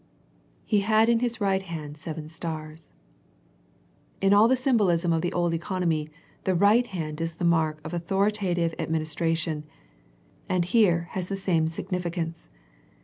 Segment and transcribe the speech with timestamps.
[0.65, 2.89] "He had in His right hand seven stars/'
[4.19, 6.09] In all the symbolism of the old economy,
[6.43, 9.61] the right hand is the mark of authoritative admin istration,
[10.49, 12.49] and here has the same significance.